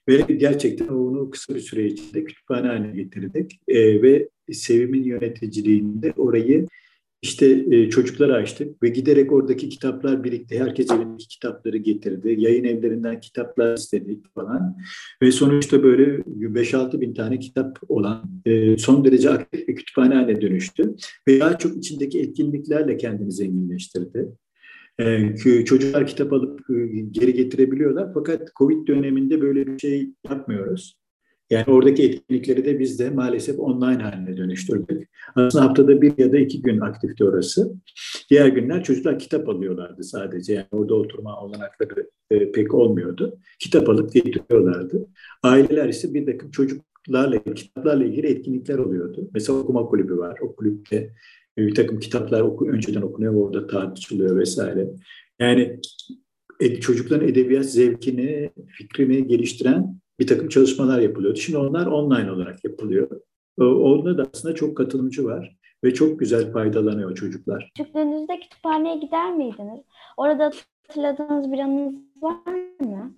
Ve 0.10 0.34
gerçekten 0.34 0.88
onu 0.88 1.30
kısa 1.30 1.56
bir 1.56 1.60
süre 1.60 1.86
içinde 1.86 2.24
kütüphane 2.24 2.68
haline 2.68 2.92
getirdik. 3.04 3.60
E, 3.68 4.02
ve 4.02 4.30
Sevim'in 4.52 5.04
yöneticiliğinde 5.04 6.14
orayı 6.18 6.68
işte 7.26 7.66
e, 7.72 7.90
çocuklara 7.90 8.34
açtık 8.34 8.84
ve 8.84 8.90
giderek 8.90 9.32
oradaki 9.32 9.70
kitaplar 9.70 10.24
birikti. 10.24 10.60
Herkes 10.60 10.92
elindeki 10.92 11.28
kitapları 11.28 11.78
getirdi. 11.78 12.36
Yayın 12.38 12.64
evlerinden 12.64 13.20
kitaplar 13.20 13.78
istedik 13.78 14.34
falan. 14.36 14.78
Ve 15.22 15.32
sonuçta 15.32 15.84
böyle 15.84 16.04
5-6 16.06 17.02
bin 17.02 17.14
tane 17.14 17.40
kitap 17.40 17.80
olan 17.88 18.24
e, 18.46 18.78
son 18.78 19.06
derece 19.06 19.30
aktif 19.30 19.68
bir 19.68 19.76
kütüphane 19.76 20.16
haline 20.16 20.42
dönüştü. 20.42 20.96
Ve 21.28 21.40
daha 21.40 21.58
çok 21.58 21.78
içindeki 21.78 22.20
etkinliklerle 22.20 22.98
kendini 22.98 23.32
zenginleştirdi. 23.32 24.28
E, 25.00 25.36
çocuklar 25.66 26.08
kitap 26.08 26.34
alıp 26.34 26.60
e, 26.70 26.74
geri 27.12 27.34
getirebiliyorlar. 27.34 28.14
Fakat 28.14 28.56
Covid 28.56 28.88
döneminde 28.88 29.42
böyle 29.42 29.68
bir 29.68 29.80
şey 29.80 30.10
yapmıyoruz. 30.30 30.98
Yani 31.50 31.66
oradaki 31.68 32.04
etkinlikleri 32.04 32.66
de 32.66 32.80
biz 32.80 33.00
de 33.00 33.10
maalesef 33.10 33.60
online 33.60 34.04
haline 34.04 34.38
dönüştürdük. 34.38 35.05
Aslında 35.36 35.66
haftada 35.66 36.02
bir 36.02 36.14
ya 36.18 36.32
da 36.32 36.38
iki 36.38 36.62
gün 36.62 36.80
aktifti 36.80 37.24
orası. 37.26 37.74
Diğer 38.30 38.48
günler 38.48 38.84
çocuklar 38.84 39.20
kitap 39.20 39.50
alıyorlardı 39.50 40.04
sadece. 40.04 40.54
Yani 40.54 40.66
orada 40.72 40.96
oturma 40.96 41.42
olanakları 41.42 42.10
e, 42.32 42.52
pek 42.52 42.74
olmuyordu. 42.74 43.40
Kitap 43.60 43.90
alıp 43.90 44.14
getiriyorlardı. 44.14 45.08
Aileler 45.44 45.90
ise 45.90 46.14
bir 46.14 46.26
takım 46.26 46.52
çocuklarla, 46.52 47.44
kitaplarla 47.56 48.06
ilgili 48.06 48.28
etkinlikler 48.28 48.78
oluyordu. 48.78 49.30
Mesela 49.34 49.60
okuma 49.60 49.86
kulübü 49.86 50.18
var. 50.18 50.40
O 50.42 50.56
kulüpte 50.56 51.14
e, 51.58 51.68
bir 51.68 51.76
takım 51.76 52.00
kitaplar 52.00 52.42
oku, 52.42 52.70
önceden 52.70 53.02
okunuyor 53.02 53.34
orada 53.34 53.68
tartışılıyor 53.68 54.38
vesaire. 54.38 54.90
Yani 55.40 55.80
çocukların 56.82 57.28
edebiyat 57.28 57.66
zevkini, 57.66 58.50
fikrini 58.68 59.28
geliştiren 59.28 60.00
bir 60.20 60.28
takım 60.28 60.50
çalışmalar 60.50 61.00
yapılıyordu. 61.00 61.40
Şimdi 61.40 61.58
onlar 61.58 61.86
online 61.86 62.32
olarak 62.32 62.64
yapılıyor. 62.64 63.22
Onda 63.58 64.18
da 64.18 64.28
aslında 64.34 64.56
çok 64.56 64.78
katılımcı 64.78 65.26
var 65.26 65.58
ve 65.84 65.94
çok 65.94 66.20
güzel 66.20 66.52
faydalanıyor 66.52 67.16
çocuklar. 67.16 67.72
Küçüklüğünüzde 67.78 68.40
kütüphaneye 68.40 68.96
gider 68.96 69.34
miydiniz? 69.34 69.80
Orada 70.18 70.52
hatırladığınız 70.88 71.52
bir 71.52 71.60
anınız 71.60 71.96
var 72.22 72.54
mı? 72.80 73.16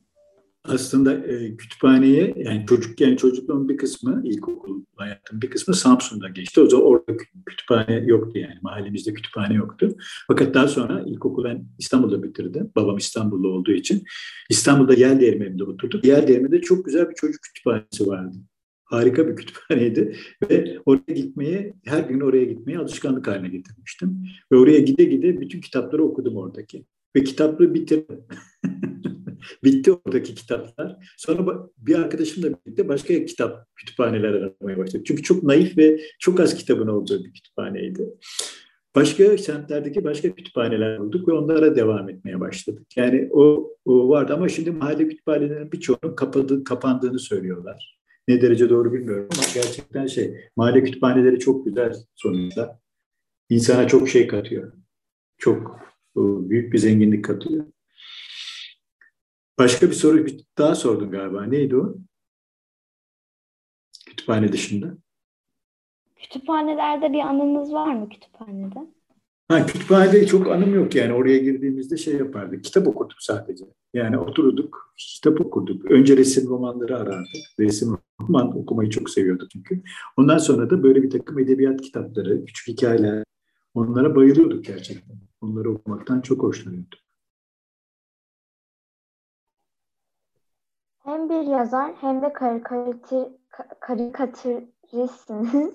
aslında 0.67 1.13
e, 1.13 1.57
kütüphaneye 1.57 2.33
yani 2.37 2.65
çocukken 2.69 3.15
çocukluğun 3.15 3.69
bir 3.69 3.77
kısmı 3.77 4.21
ilkokul 4.25 4.83
hayatım 4.95 5.41
bir 5.41 5.49
kısmı 5.49 5.75
Samsun'da 5.75 6.29
geçti. 6.29 6.61
O 6.61 6.69
zaman 6.69 6.85
orada 6.85 7.17
kütüphane 7.45 7.95
yoktu 8.05 8.39
yani 8.39 8.55
mahallemizde 8.61 9.13
kütüphane 9.13 9.53
yoktu. 9.53 9.95
Fakat 10.27 10.53
daha 10.53 10.67
sonra 10.67 11.03
ilkokulu 11.05 11.45
ben 11.45 11.65
İstanbul'da 11.79 12.23
bitirdim. 12.23 12.71
Babam 12.75 12.97
İstanbullu 12.97 13.47
olduğu 13.47 13.71
için. 13.71 14.03
İstanbul'da 14.49 14.93
yer 14.93 15.21
değirmeninde 15.21 15.63
oturduk. 15.63 16.05
Yer 16.05 16.27
değirmeninde 16.27 16.61
çok 16.61 16.85
güzel 16.85 17.09
bir 17.09 17.15
çocuk 17.15 17.41
kütüphanesi 17.41 18.07
vardı. 18.07 18.37
Harika 18.87 19.27
bir 19.27 19.35
kütüphaneydi 19.35 20.15
ve 20.49 20.77
oraya 20.85 21.13
gitmeyi, 21.13 21.73
her 21.85 22.03
gün 22.03 22.19
oraya 22.19 22.43
gitmeyi 22.43 22.79
alışkanlık 22.79 23.27
haline 23.27 23.47
getirmiştim. 23.47 24.25
Ve 24.51 24.57
oraya 24.57 24.79
gide 24.79 25.03
gide 25.03 25.41
bütün 25.41 25.61
kitapları 25.61 26.03
okudum 26.03 26.37
oradaki. 26.37 26.85
Ve 27.15 27.23
kitapları 27.23 27.73
bitirdim. 27.73 28.19
Bitti 29.63 29.91
oradaki 29.91 30.35
kitaplar. 30.35 30.95
Sonra 31.17 31.67
bir 31.77 31.95
arkadaşımla 31.95 32.47
birlikte 32.47 32.87
başka 32.87 33.25
kitap 33.25 33.75
kütüphaneler 33.75 34.33
aramaya 34.33 34.77
başladık. 34.77 35.05
Çünkü 35.05 35.23
çok 35.23 35.43
naif 35.43 35.77
ve 35.77 35.99
çok 36.19 36.39
az 36.39 36.55
kitabın 36.55 36.87
olduğu 36.87 37.23
bir 37.23 37.33
kütüphaneydi. 37.33 38.09
Başka 38.95 39.37
semtlerdeki 39.37 40.03
başka 40.03 40.35
kütüphaneler 40.35 40.99
bulduk 40.99 41.27
ve 41.27 41.31
onlara 41.33 41.75
devam 41.75 42.09
etmeye 42.09 42.39
başladık. 42.39 42.87
Yani 42.95 43.29
o, 43.31 43.73
o 43.85 44.09
vardı 44.09 44.33
ama 44.33 44.49
şimdi 44.49 44.71
mahalle 44.71 45.07
kütüphanelerinin 45.07 45.71
birçoğunun 45.71 46.15
kapadı, 46.15 46.63
kapandığını 46.63 47.19
söylüyorlar. 47.19 47.96
Ne 48.27 48.41
derece 48.41 48.69
doğru 48.69 48.93
bilmiyorum 48.93 49.29
ama 49.33 49.43
gerçekten 49.53 50.07
şey, 50.07 50.49
mahalle 50.55 50.83
kütüphaneleri 50.83 51.39
çok 51.39 51.65
güzel 51.65 51.93
sonuçta. 52.15 52.79
İnsana 53.49 53.87
çok 53.87 54.09
şey 54.09 54.27
katıyor. 54.27 54.73
Çok 55.37 55.79
büyük 56.15 56.73
bir 56.73 56.77
zenginlik 56.77 57.25
katıyor. 57.25 57.65
Başka 59.59 59.87
bir 59.87 59.93
soru 59.93 60.25
daha 60.57 60.75
sordun 60.75 61.11
galiba. 61.11 61.43
Neydi 61.43 61.77
o? 61.77 61.95
Kütüphane 64.05 64.51
dışında. 64.51 64.97
Kütüphanelerde 66.15 67.13
bir 67.13 67.19
anınız 67.19 67.73
var 67.73 67.93
mı 67.93 68.09
kütüphanede? 68.09 68.96
Ha, 69.47 69.65
kütüphanede 69.65 70.25
çok 70.25 70.47
anım 70.47 70.75
yok 70.75 70.95
yani. 70.95 71.13
Oraya 71.13 71.37
girdiğimizde 71.37 71.97
şey 71.97 72.15
yapardık. 72.15 72.63
Kitap 72.63 72.87
okurduk 72.87 73.17
sadece. 73.19 73.65
Yani 73.93 74.17
otururduk, 74.17 74.93
kitap 74.97 75.41
okurduk. 75.41 75.91
Önce 75.91 76.17
resim 76.17 76.49
romanları 76.49 76.97
arardık. 76.97 77.59
Resim 77.59 77.97
roman 78.21 78.57
okumayı 78.57 78.89
çok 78.89 79.09
seviyorduk 79.09 79.51
çünkü. 79.51 79.81
Ondan 80.17 80.37
sonra 80.37 80.69
da 80.69 80.83
böyle 80.83 81.03
bir 81.03 81.09
takım 81.09 81.39
edebiyat 81.39 81.81
kitapları, 81.81 82.45
küçük 82.45 82.67
hikayeler. 82.67 83.23
Onlara 83.73 84.15
bayılıyorduk 84.15 84.65
gerçekten. 84.65 85.17
Onları 85.41 85.71
okumaktan 85.71 86.21
çok 86.21 86.43
hoşlanıyorduk. 86.43 86.99
Hem 91.03 91.29
bir 91.29 91.51
yazar 91.51 91.93
hem 92.01 92.21
de 92.21 92.33
karikatür, 92.33 93.25
karikatüristsiniz. 93.79 95.73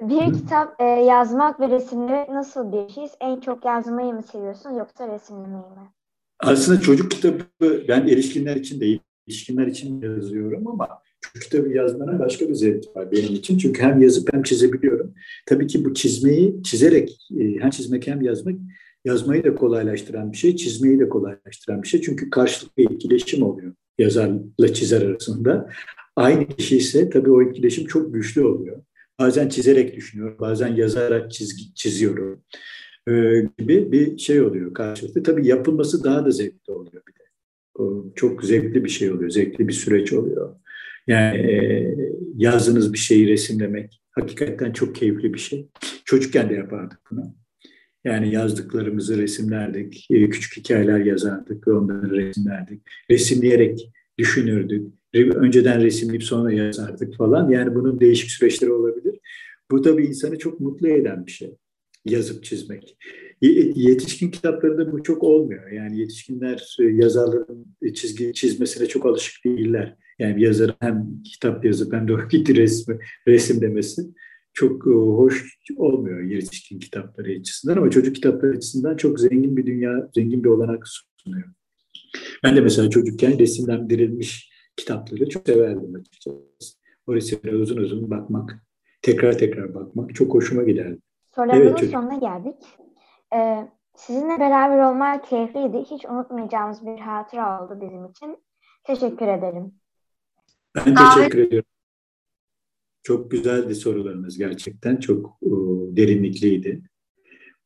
Bir 0.00 0.32
kitap 0.32 0.80
e, 0.80 0.84
yazmak 0.84 1.60
ve 1.60 1.68
resimlemek 1.68 2.28
nasıl 2.28 2.72
bir 2.72 2.92
şey? 2.92 3.06
En 3.20 3.40
çok 3.40 3.64
yazmayı 3.64 4.12
mı 4.12 4.22
seviyorsun 4.22 4.70
yoksa 4.70 5.08
resimlemeyi 5.08 5.62
mi? 5.62 5.90
Aslında 6.40 6.80
çocuk 6.80 7.10
kitabı 7.10 7.44
ben 7.88 8.08
erişkinler 8.08 8.56
için 8.56 8.80
değil, 8.80 9.00
erişkinler 9.28 9.66
için 9.66 10.02
yazıyorum 10.02 10.68
ama 10.68 10.88
çocuk 11.20 11.42
kitabı 11.42 11.68
yazmanın 11.68 12.18
başka 12.18 12.48
bir 12.48 12.54
zevki 12.54 12.88
var 12.94 13.12
benim 13.12 13.34
için. 13.34 13.58
Çünkü 13.58 13.82
hem 13.82 14.02
yazıp 14.02 14.32
hem 14.32 14.42
çizebiliyorum. 14.42 15.14
Tabii 15.46 15.66
ki 15.66 15.84
bu 15.84 15.94
çizmeyi 15.94 16.62
çizerek 16.62 17.28
e, 17.40 17.44
hem 17.60 17.70
çizmek 17.70 18.06
hem 18.06 18.22
yazmak 18.22 18.54
yazmayı 19.04 19.44
da 19.44 19.54
kolaylaştıran 19.54 20.32
bir 20.32 20.36
şey, 20.36 20.56
çizmeyi 20.56 21.00
de 21.00 21.08
kolaylaştıran 21.08 21.82
bir 21.82 21.88
şey. 21.88 22.00
Çünkü 22.00 22.30
karşılıklı 22.30 22.82
etkileşim 22.82 23.42
oluyor 23.42 23.72
yazarla 23.98 24.74
çizer 24.74 25.02
arasında. 25.02 25.70
Aynı 26.16 26.46
kişi 26.46 26.76
ise 26.76 27.10
tabii 27.10 27.30
o 27.30 27.42
etkileşim 27.42 27.86
çok 27.86 28.14
güçlü 28.14 28.44
oluyor. 28.46 28.82
Bazen 29.18 29.48
çizerek 29.48 29.96
düşünüyorum, 29.96 30.36
bazen 30.40 30.76
yazarak 30.76 31.32
çizgi, 31.32 31.74
çiziyorum 31.74 32.44
ee, 33.08 33.42
gibi 33.58 33.92
bir 33.92 34.18
şey 34.18 34.40
oluyor 34.40 34.74
karşılıklı. 34.74 35.22
Tabii 35.22 35.46
yapılması 35.46 36.04
daha 36.04 36.26
da 36.26 36.30
zevkli 36.30 36.72
oluyor 36.72 37.02
bir 37.08 37.12
de. 37.12 37.24
O 37.74 38.04
çok 38.14 38.44
zevkli 38.44 38.84
bir 38.84 38.88
şey 38.88 39.10
oluyor, 39.10 39.30
zevkli 39.30 39.68
bir 39.68 39.72
süreç 39.72 40.12
oluyor. 40.12 40.56
Yani 41.06 41.38
e, 41.38 41.94
yazdığınız 42.36 42.92
bir 42.92 42.98
şeyi 42.98 43.28
resimlemek 43.28 44.02
hakikaten 44.10 44.72
çok 44.72 44.94
keyifli 44.94 45.34
bir 45.34 45.38
şey. 45.38 45.68
Çocukken 46.04 46.50
de 46.50 46.54
yapardık 46.54 46.98
bunu. 47.10 47.34
Yani 48.04 48.34
yazdıklarımızı 48.34 49.18
resimlerdik, 49.18 50.06
e, 50.10 50.28
küçük 50.28 50.56
hikayeler 50.56 50.98
yazardık 50.98 51.68
ve 51.68 51.72
onları 51.72 52.10
resimlerdik. 52.10 52.82
Resimleyerek 53.10 53.90
düşünürdük. 54.18 54.92
Önceden 55.14 55.82
resimleyip 55.82 56.24
sonra 56.24 56.52
yazardık 56.52 57.16
falan. 57.16 57.50
Yani 57.50 57.74
bunun 57.74 58.00
değişik 58.00 58.30
süreçleri 58.30 58.72
olabilir. 58.72 59.18
Bu 59.70 59.82
tabii 59.82 60.06
insanı 60.06 60.38
çok 60.38 60.60
mutlu 60.60 60.88
eden 60.88 61.26
bir 61.26 61.30
şey. 61.30 61.54
Yazıp 62.04 62.44
çizmek. 62.44 62.96
Yetişkin 63.74 64.30
kitaplarında 64.30 64.92
bu 64.92 65.02
çok 65.02 65.22
olmuyor. 65.22 65.70
Yani 65.70 65.98
yetişkinler 65.98 66.76
e, 66.80 66.84
yazarların 66.84 67.66
çizgi 67.94 68.32
çizmesine 68.34 68.86
çok 68.86 69.06
alışık 69.06 69.44
değiller. 69.44 69.96
Yani 70.18 70.36
bir 70.36 70.42
yazar 70.42 70.76
hem 70.80 71.22
kitap 71.22 71.64
yazıp 71.64 71.92
hem 71.92 72.08
de 72.08 72.14
resmi, 72.54 72.98
resim 73.28 73.60
demesi 73.60 74.02
çok 74.52 74.86
e, 74.86 74.90
hoş 74.90 75.58
olmuyor 75.76 76.20
yetişkin 76.20 76.78
kitapları 76.78 77.30
açısından 77.40 77.76
ama 77.76 77.90
çocuk 77.90 78.14
kitapları 78.14 78.56
açısından 78.56 78.96
çok 78.96 79.20
zengin 79.20 79.56
bir 79.56 79.66
dünya, 79.66 80.10
zengin 80.14 80.44
bir 80.44 80.48
olanak 80.48 80.84
sunuyor. 81.16 81.48
Ben 82.44 82.56
de 82.56 82.60
mesela 82.60 82.90
çocukken 82.90 83.38
resimlendirilmiş 83.38 84.50
kitapları 84.76 85.28
çok 85.28 85.46
severdim 85.46 85.94
açıkçası. 85.94 86.38
O 87.06 87.14
resimlere 87.14 87.56
uzun 87.56 87.76
uzun 87.76 88.10
bakmak, 88.10 88.64
tekrar 89.02 89.38
tekrar 89.38 89.74
bakmak 89.74 90.14
çok 90.14 90.34
hoşuma 90.34 90.62
giderdi. 90.62 90.98
Sorularımızın 91.34 91.76
evet, 91.78 91.90
sonuna 91.90 92.14
geldik. 92.14 92.56
Ee, 93.34 93.68
sizinle 93.96 94.40
beraber 94.40 94.78
olmak 94.90 95.28
keyifliydi. 95.28 95.78
Hiç 95.90 96.04
unutmayacağımız 96.04 96.86
bir 96.86 96.98
hatıra 96.98 97.64
oldu 97.64 97.78
bizim 97.80 98.06
için. 98.06 98.44
Teşekkür 98.84 99.28
ederim. 99.28 99.74
Ben 100.76 100.94
teşekkür 100.94 101.38
ediyorum. 101.38 101.68
Çok 103.02 103.30
güzeldi 103.30 103.74
sorularınız 103.74 104.38
gerçekten. 104.38 104.96
Çok 104.96 105.38
e, 105.42 105.48
derinlikliydi. 105.96 106.82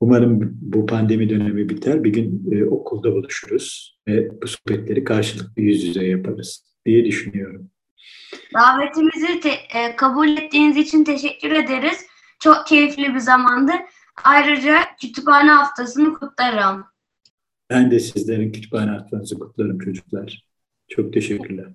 Umarım 0.00 0.58
bu 0.60 0.86
pandemi 0.86 1.28
dönemi 1.30 1.68
biter. 1.68 2.04
Bir 2.04 2.12
gün 2.12 2.50
e, 2.52 2.64
okulda 2.64 3.12
buluşuruz 3.12 3.98
ve 4.08 4.42
bu 4.42 4.46
sohbetleri 4.46 5.04
karşılıklı 5.04 5.62
yüz 5.62 5.84
yüze 5.84 6.06
yaparız 6.06 6.64
diye 6.86 7.04
düşünüyorum. 7.04 7.70
Davetimizi 8.54 9.40
te- 9.40 9.78
e, 9.78 9.96
kabul 9.96 10.28
ettiğiniz 10.28 10.76
için 10.76 11.04
teşekkür 11.04 11.50
ederiz. 11.50 12.06
Çok 12.40 12.66
keyifli 12.66 13.14
bir 13.14 13.18
zamandı. 13.18 13.72
Ayrıca 14.24 14.78
kütüphane 15.00 15.50
haftasını 15.50 16.14
kutlarım. 16.14 16.84
Ben 17.70 17.90
de 17.90 18.00
sizlerin 18.00 18.52
kütüphane 18.52 18.90
haftanızı 18.90 19.38
kutlarım 19.38 19.78
çocuklar. 19.78 20.44
Çok 20.88 21.12
teşekkürler. 21.12 21.66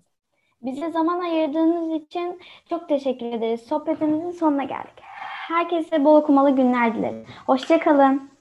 Bize 0.61 0.91
zaman 0.91 1.19
ayırdığınız 1.21 2.01
için 2.05 2.39
çok 2.69 2.89
teşekkür 2.89 3.25
ederiz. 3.25 3.61
Sohbetimizin 3.61 4.31
sonuna 4.31 4.63
geldik. 4.63 5.03
Herkese 5.47 6.05
bol 6.05 6.15
okumalı 6.15 6.55
günler 6.55 6.95
dileriz. 6.95 7.27
Hoşçakalın. 7.45 8.32